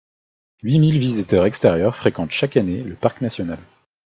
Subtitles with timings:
[0.63, 3.59] Huit mille visiteurs extérieurs fréquentent chaque année le parc national.